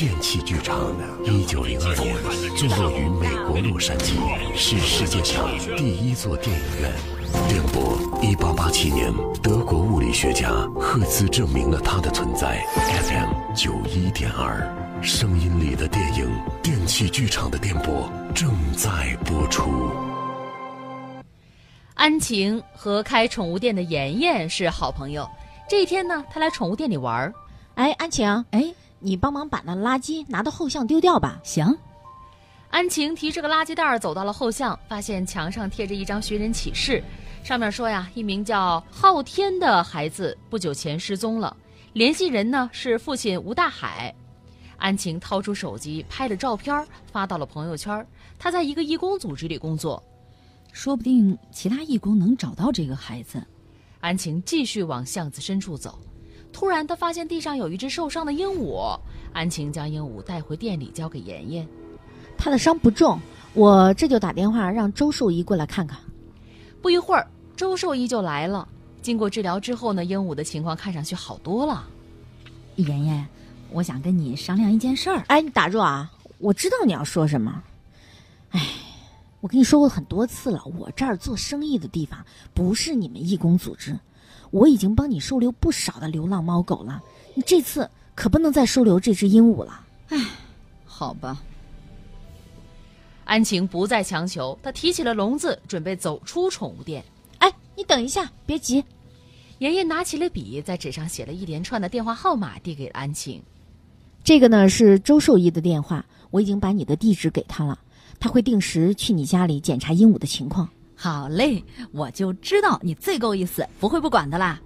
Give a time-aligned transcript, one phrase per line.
[0.00, 0.94] 电器剧场，
[1.26, 2.16] 一九零二年，
[2.56, 4.14] 坐落于美国洛杉矶，
[4.56, 6.90] 是世界上第一座电影院。
[7.50, 10.48] 电波，一八八七年，德国物理学家
[10.80, 12.64] 赫兹证明了它的存在。
[12.76, 14.66] FM 九一点二，
[15.02, 16.30] 声音里的电影，
[16.62, 19.70] 电器剧场的电波正在播出。
[21.92, 25.28] 安晴和开宠物店的妍妍是好朋友。
[25.68, 27.34] 这一天呢，她来宠物店里玩儿。
[27.74, 28.64] 哎，安晴，哎，
[29.00, 31.40] 你帮忙把那垃圾拿到后巷丢掉吧。
[31.42, 31.76] 行。
[32.70, 37.02] 安晴提着个垃圾袋儿走到了后巷，发现墙上贴着一张寻人启事，
[37.42, 41.56] 上面说呀，一名叫昊天的孩子不久前失踪了，
[41.94, 44.14] 联系人呢是父亲吴大海。
[44.76, 48.06] 安晴掏出手机拍了照片，发到了朋友圈。
[48.38, 50.02] 他在一个义工组织里工作。
[50.72, 53.42] 说不定其他义工能找到这个孩子。
[53.98, 55.98] 安晴继续往巷子深处走，
[56.52, 58.98] 突然他发现地上有一只受伤的鹦鹉。
[59.32, 61.66] 安晴将鹦鹉带回店里交给妍妍。
[62.36, 63.20] 他的伤不重，
[63.54, 65.98] 我这就打电话让周兽医过来看看。
[66.82, 68.66] 不一会儿，周兽医就来了。
[69.02, 71.88] 经过治疗之后呢，鹦鹉的情况看上去好多了。
[72.76, 73.26] 妍妍，
[73.70, 75.22] 我想跟你商量一件事儿。
[75.28, 76.10] 哎，你打住啊！
[76.38, 77.62] 我知道你要说什么。
[78.50, 78.60] 哎。
[79.42, 83.98] 我跟你说过很多次了，我这儿做生意的地方不是你们义工组织，
[84.50, 87.02] 我已经帮你收留不少的流浪猫狗了，
[87.34, 89.86] 你这次可不能再收留这只鹦鹉了。
[90.08, 90.18] 唉，
[90.84, 91.40] 好吧。
[93.24, 97.04] 安晴不再强求，她提起了笼子，准备走出宠物店。
[97.38, 98.84] 哎，你等一下，别急。
[99.58, 103.40] 爷爷拿起了笔，在纸上写了一连串的电话号码，递给了安晴。
[104.24, 107.78] 这个呢是周兽医的电话，我已经把你的地址给他了。
[108.18, 110.68] 他会定时去你家里检查鹦鹉的情况。
[111.02, 114.60] 好嘞，我就知道你最够意思，不会不管的啦。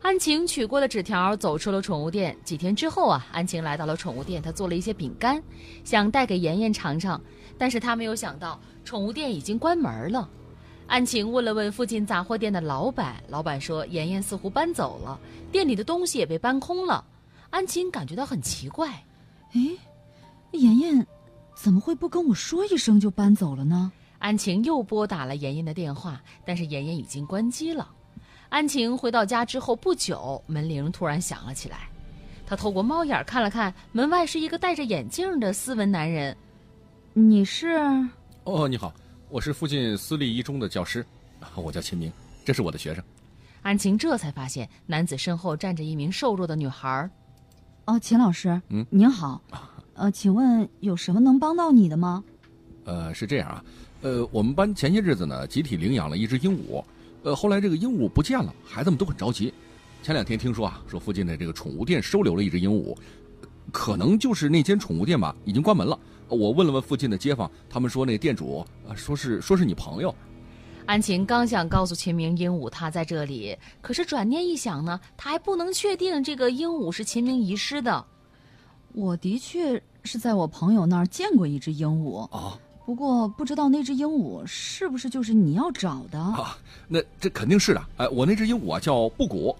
[0.00, 2.36] 安晴取过了纸条，走出了宠物店。
[2.44, 5.42] 几天之后啊，安晴来到了宠物店，她做了一些饼干，
[5.82, 7.20] 想带给妍妍尝尝。
[7.58, 10.30] 但是她没有想到，宠物店已经关门了。
[10.86, 15.18] 安晴问了问附近杂货店的老板，老板说妍妍似乎搬走了，
[15.50, 17.04] 店里的东西也被搬空了。
[17.50, 19.04] 安晴感觉到很奇怪，
[19.54, 19.60] 哎，
[20.52, 21.04] 妍妍。
[21.56, 23.90] 怎么会不跟我说一声就搬走了呢？
[24.22, 27.90] 安晴又拨打了妍妍的电话，但是妍妍已经关机了。
[28.50, 31.88] 安晴回到家之后不久，门铃突然响了起来。
[32.46, 36.36] 她透过猫眼看了看，门外是一个戴着眼镜的斯文男人。
[37.12, 37.80] 你是？
[38.44, 38.94] 哦，你好，
[39.28, 41.04] 我是附近私立一中的教师，
[41.56, 42.12] 我叫秦明，
[42.44, 43.02] 这是我的学生。
[43.62, 47.10] 安晴这才发现，男子身后站着一名瘦弱的女孩。
[47.86, 49.42] 哦，秦老师，嗯，您好。
[49.94, 52.22] 呃，请问有什么能帮到你的吗？
[52.84, 53.64] 呃，是这样啊，
[54.02, 56.84] 呃，我们班前些日子呢，集体领养了一只鹦鹉，
[57.22, 59.54] 呃，后来这个鹦鹉不见了，孩子们都很着急。
[60.02, 62.96] 前两天听说啊，说附近的这个宠物店收留了一只鹦鹉，
[63.70, 65.96] 可能就是那间宠物店吧，已经关门了。
[66.28, 70.12] 我问了问附近的街坊，他们说那店主啊，说是说是你朋友。
[70.84, 78.04] 安晴刚想告诉秦明鹦鹉他在这里，可是转念一想呢，他还不能确定这个鹦鹉是秦明遗失的。
[78.92, 82.58] 我的确是在我朋友那儿见过一只鹦鹉啊，
[82.92, 86.58] 不过不知道那只鹦鹉是不是就是你要找的啊？
[86.86, 87.82] 那这肯定是的。
[87.96, 89.56] 哎，我那只鹦鹉啊叫布谷。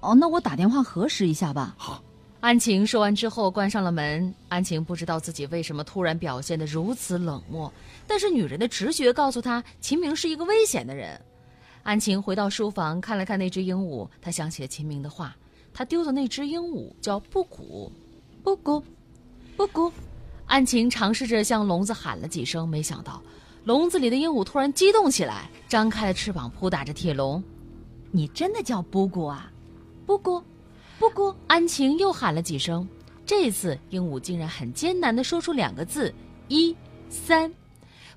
[0.00, 1.74] 哦，那我打电话核实一下吧。
[1.78, 2.02] 好。
[2.40, 4.32] 安晴说完之后关上了门。
[4.50, 7.72] 安晴不知道自己为什么突然表现的如此冷漠，
[8.06, 11.18] 但是女人的直觉告诉她，秦明是一个危险的人。
[11.82, 15.34] 安晴回到书房看了看那只鹦鹉，她想起了秦明的话，
[15.72, 17.90] 他丢的那只鹦鹉叫布谷。
[18.44, 18.84] 布谷，
[19.56, 19.90] 布谷，
[20.46, 23.20] 安晴尝试着向笼子喊了几声，没想到
[23.64, 27.42] 笼子里的鹦鹉突然激动起来，张开了翅膀扑打着铁笼。
[28.12, 29.50] 你真的叫布谷啊？
[30.06, 30.40] 布谷，
[31.00, 31.34] 布谷！
[31.48, 32.88] 安晴又喊了几声，
[33.26, 36.14] 这次鹦鹉竟然很艰难的说出两个字：
[36.46, 36.74] 一
[37.10, 37.52] 三。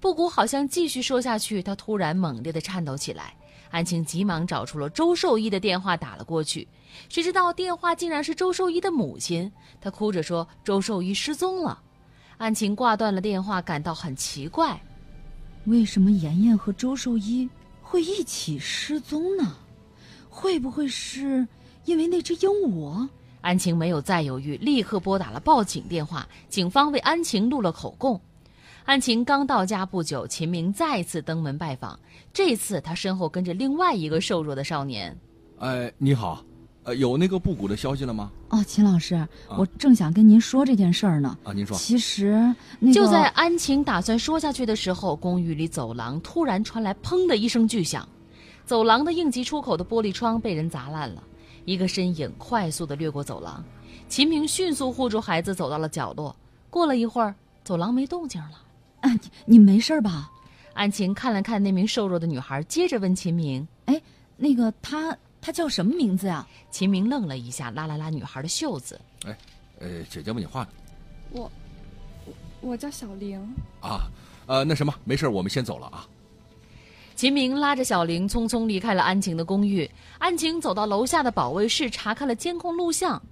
[0.00, 3.34] 布谷好像继续说下去，他突然猛烈的颤抖起来。
[3.70, 6.66] 安晴急忙找出了周兽医的电话，打了过去。
[7.08, 9.50] 谁知道电话竟然是周兽医的母亲，
[9.80, 11.82] 她哭着说周兽医失踪了。
[12.38, 14.80] 安晴挂断了电话，感到很奇怪：
[15.64, 17.48] 为什么妍妍和周寿一
[17.82, 19.56] 会一起失踪呢？
[20.28, 21.46] 会不会是
[21.86, 23.08] 因为那只鹦鹉？
[23.40, 26.28] 安晴没有再犹豫，立刻拨打了报警电话。
[26.48, 28.20] 警方为安晴录了口供。
[28.84, 31.98] 安晴刚到家不久，秦明再次登门拜访。
[32.32, 35.16] 这次他身后跟着另外一个瘦弱的少年。
[35.58, 36.44] 哎，你好，
[36.86, 38.30] 呃，有那个布谷的消息了吗？
[38.48, 39.26] 哦，秦老师，
[39.58, 41.36] 我正想跟您说这件事儿呢。
[41.42, 41.76] 啊，您说。
[41.76, 48.08] 其实，那就在安晴打算说下去的时候，公寓里走廊突然传来“砰”的一声巨响，
[48.64, 51.20] 走廊的应急出口的玻璃窗被人砸烂了。
[51.64, 53.64] 一个身影快速的掠过走廊，
[54.08, 56.36] 秦明迅速护住孩子，走到了角落。
[56.70, 57.34] 过了一会儿，
[57.64, 58.62] 走廊没动静了。
[59.00, 60.30] 啊，你你没事吧？
[60.72, 64.00] 安晴看了看那名瘦弱的女孩，接着问秦明哎，
[64.36, 65.16] 那个她
[65.46, 69.00] 她叫什么名字啊？：“秦明愣了一下，拉了拉女孩的袖子。
[69.24, 69.38] 哎
[69.78, 70.68] 呃，姐姐问你话呢
[71.30, 71.42] 我
[72.24, 72.32] 我
[72.70, 73.40] 我叫小玲，
[73.80, 74.10] 啊，
[74.46, 76.04] 呃，那什么，没事，我们先走了啊。
[77.14, 79.88] 秦明拉着小玲匆匆离开了安晴的公寓。
[80.18, 83.22] 安晴走到楼下的保卫室，查看了监控录像。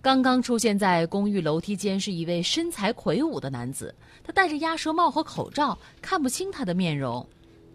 [0.00, 7.28] 刚刚出现在公寓楼梯间是一位身材魁梧的男子，他戴着鸭舌帽和口罩，看不清他的面容。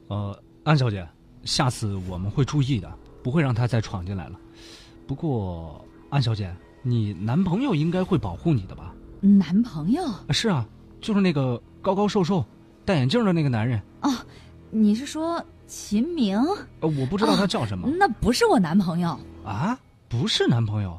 [0.08, 1.08] 呃，安小姐，
[1.44, 2.92] 下次我们会注意的，
[3.26, 4.40] 不会让他再闯进来了。
[5.08, 8.94] 不过，安小姐，你男朋友应该会保护你的吧？
[9.20, 10.04] 男朋友？
[10.06, 10.64] 啊是啊，
[11.02, 12.46] 就是那个高高瘦瘦、
[12.86, 13.82] 戴眼镜的那个男人。
[14.02, 14.14] 哦
[14.70, 16.38] 你是说秦明？
[16.82, 19.76] 呃，我不知道他叫什么、那不是我男朋友啊？
[20.08, 20.96] 不是男朋友，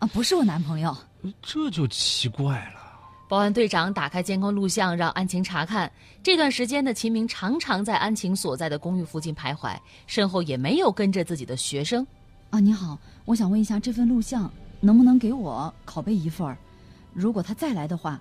[0.00, 0.90] 啊，不是我男朋友。
[1.22, 2.87] 呃这就奇怪了。
[3.28, 5.92] 保安队长打开监控录像，让安晴查看。
[6.22, 9.76] 这段时间的秦明常常在安晴所在的公寓附近徘徊，
[10.06, 12.06] 身后也没有跟着自己的学生。
[12.48, 16.56] 啊，你好，我想问一下，这份录像能不能给我拷贝一份儿？
[17.12, 18.18] 如果他再来的话，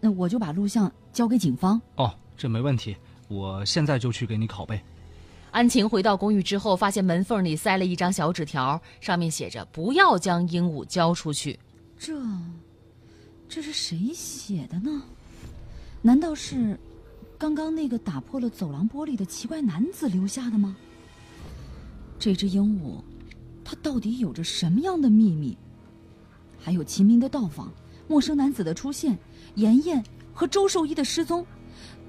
[0.00, 1.78] 那我就把录像交给警方。
[1.96, 2.96] 哦，这没问题，
[3.28, 4.80] 我现在就去给你拷贝。
[5.50, 11.60] 安晴回到公寓之后，发现门缝里塞了一张小纸条，上面写着“不要将鹦鹉交出去
[11.98, 12.14] 这，
[13.54, 15.02] 这是谁写的呢？
[16.00, 16.74] 难道是
[17.36, 20.74] 刚刚那个打破了走廊玻璃的奇怪男子留下的吗？
[22.18, 23.02] 这只鹦鹉，
[23.62, 25.54] 它到底有着什么样的秘密？
[26.58, 27.70] 还有秦明的到访，
[28.08, 29.18] 陌生男子的出现，
[29.56, 30.02] 妍妍
[30.32, 31.44] 和周兽医的失踪，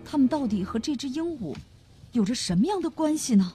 [0.05, 1.53] 他们到底和这只鹦鹉
[2.13, 3.51] 有着什么样的关系呢？”。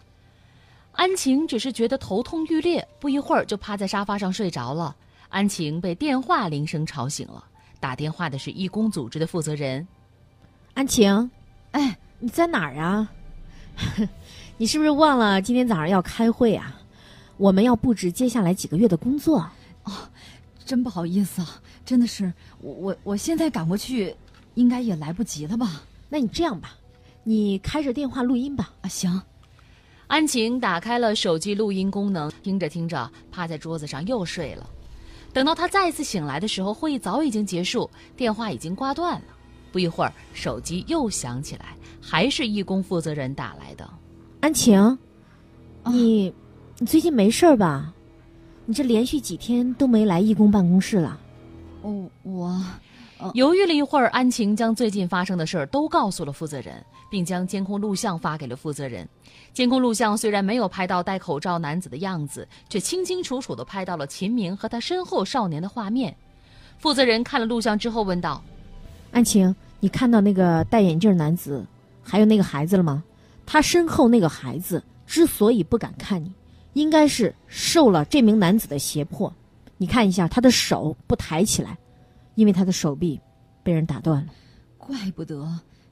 [0.93, 4.95] 安晴只是觉得头痛欲裂，不一会儿就趴在沙发上睡着了。
[5.31, 7.43] 安晴被电话铃声吵醒了，
[7.81, 9.87] 打电话的是义工组织的负责人。
[10.75, 11.31] 安晴，
[11.73, 13.11] 哎，你在哪儿啊？
[14.57, 16.81] 你是不是忘了今天早上要开会啊？
[17.37, 19.39] 我们要布置接下来几个月的工作。
[19.85, 19.93] 哦
[20.65, 22.31] 真不好意思啊，真的是
[22.61, 24.15] 我我我现在赶过去，
[24.55, 25.83] 应该也来不及了吧？
[26.11, 26.77] 那你这样吧，
[27.25, 28.71] 你开着电话录音吧。
[28.83, 29.23] 啊，行。
[30.09, 34.69] 安晴打开了手机录音功能，听着听着，趴在桌子上又睡了。
[35.33, 39.27] 等到他再次醒来的时候，会议早已经结束，电话已经挂断了。
[39.71, 43.89] 不一会儿，手机又响起来，还是义工负责人打来的。
[44.41, 44.79] 安晴，
[45.83, 46.33] 啊你
[46.79, 47.93] 你最近没事儿吧？
[48.65, 51.21] 你这连续几天都没来义工办公室了。
[51.83, 52.65] 哦，我
[53.35, 59.09] 犹豫了一会儿，安晴将最近发生的事儿都告诉了负责人，并将监控录像发给了负责人。
[59.53, 66.15] 监控录像虽然没有拍到戴口罩男子的样子，却清清楚楚地拍到了秦明和他身后少年的画面。
[66.79, 68.41] 负责人看了录像之后问道
[69.11, 71.67] 安晴，你看到那个戴眼镜男子，
[72.03, 73.03] 还有那个孩子了吗？
[73.45, 76.31] 他身后那个孩子之所以不敢看你，
[76.75, 79.33] 应该是受了这名男子的胁迫。
[79.77, 81.77] 你看一下他的手不抬起来，
[82.39, 83.21] 因为他的手臂
[83.65, 84.33] 被人打断了。
[84.77, 85.45] 怪不得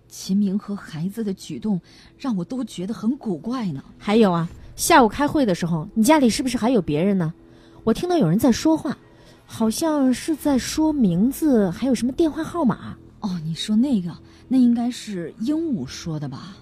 [0.07, 1.81] 秦明和孩子的举动
[2.17, 3.83] 让我都觉得很古怪呢。
[3.99, 7.35] 还有啊，下午开会的时候，你家里是不是还有别人呢？
[7.83, 8.97] 我听到有人在说话，
[9.45, 12.97] 好像是在说名字，还有什么电话号码。
[13.19, 16.57] 哦，你说那个，那应该是鹦鹉说的吧？：“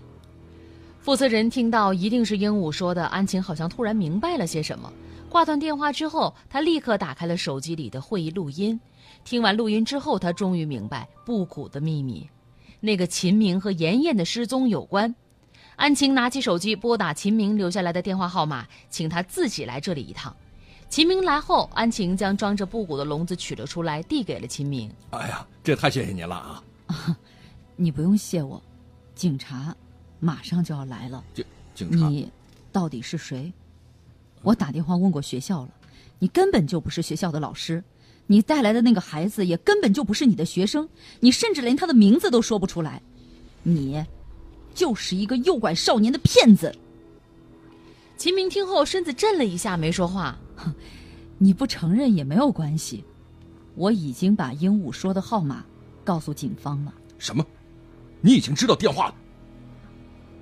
[0.99, 4.91] 负责人听到一定是鹦鹉说的。”安晴好像突然明白了些什么。
[5.35, 8.81] 挂断电话之后，他立刻打开了手机里的会议录音。
[9.25, 12.31] 听完录音之后，他终于明白布谷的秘密，
[12.79, 15.13] 那个秦明和妍妍的失踪有关。
[15.75, 20.33] 安晴拿起手机拨打秦明留下来的电话号码，请他自己来这里一趟。
[20.89, 24.89] 秦明来后，安晴将装着布谷的笼子取了出来，递给了秦明。
[25.11, 26.63] 哎呀，这太谢谢您了啊！
[27.75, 28.63] 你不用谢我，
[29.17, 29.75] 警察
[30.21, 31.25] 马上就要来了。
[31.75, 32.31] 警察，你
[32.71, 33.53] 到底是谁？
[34.45, 35.71] 我打电话问过学校了，
[36.21, 37.83] 你根本就不是学校的老师，
[38.29, 43.03] 你带来的那个孩子也根本就不是你的学生，你甚至连他的名字都说不出来，
[43.63, 44.05] 你
[44.75, 46.73] 就是一个诱拐少年的骗子。
[48.17, 50.39] 秦明听后身子震了一下，没说话。
[51.39, 53.03] 你不承认也没有关系，
[53.75, 55.65] 我已经把鹦鹉说的号码
[56.05, 56.95] 告诉警方了。
[57.19, 57.45] 什么？
[58.21, 59.15] 你已经知道电话了？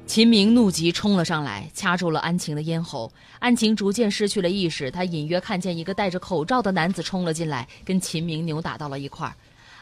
[0.05, 3.11] 秦明怒极冲了上来，掐住了安晴的咽喉。
[3.39, 9.35] 安晴逐渐失去了意识，她隐约看见一个戴着口罩的男子冲了进来，跟秦明扭打到了一块儿。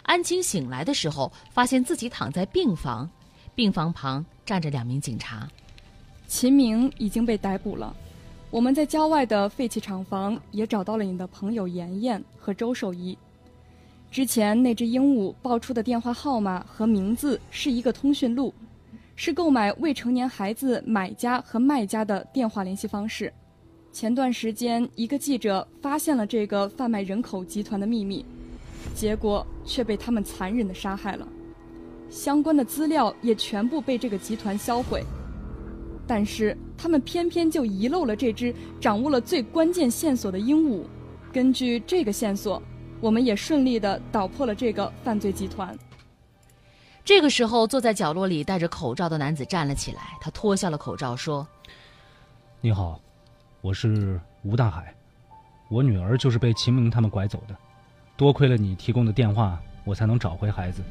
[0.03, 3.11] 安晴醒来的时候，发现自己躺在病房，
[3.57, 5.49] 病房旁站着两名警察。
[6.29, 7.95] 秦明已经被逮捕了。
[8.50, 13.19] 我们在郊外的废弃厂房也找到了你的朋友妍妍和周守一。
[14.12, 18.53] 之前那只鹦鹉报出的电话号码和名字是一个通讯录，
[19.23, 23.31] 是购买未成年孩子买家和卖家的电话联系方式。
[23.93, 28.25] 前段时间，一个记者发现了这个贩卖人口集团的秘密，
[28.95, 31.29] 结果却被他们残忍的杀害了。
[32.09, 35.05] 相关的资料也全部被这个集团销毁，
[36.07, 40.83] 但是他们偏偏就遗漏了这只掌握了最关键线索的鹦鹉。
[41.31, 42.62] 根据这个线索。
[43.03, 45.75] 我们也顺利的捣破了这个犯罪集团。
[47.04, 51.47] 这个时候，坐在角落里戴着口罩的男子站了起来，他脱下了口罩说
[52.61, 53.00] ：“你好，
[53.61, 54.95] 我是吴大海，
[55.69, 57.57] 我女儿就是被秦明他们拐走的，
[58.16, 60.83] 多亏了你提供的电话，我才能找回孩子。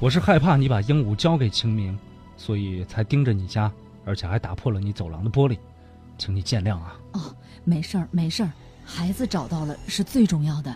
[0.00, 1.98] 我是害怕你把鹦鹉交给秦明，
[2.36, 3.70] 所以才盯着你家，
[4.04, 5.58] 而且还打破了你走廊的玻璃，
[6.16, 7.34] 请你见谅啊。”哦，
[7.64, 8.52] 没事儿，没事儿，
[8.84, 10.74] 孩子找到了是最重要的。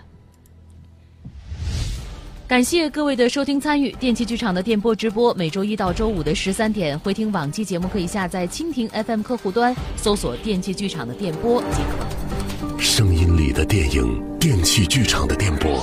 [2.52, 12.78] 感谢各位的收听参与，电器剧场的电波直播每周一到周五的十三点回听往期节目，可以下载蜻蜓 FM 客户端搜索“电器剧场”的电波即可。
[12.78, 15.82] 声音里的电影，电器剧场的电波。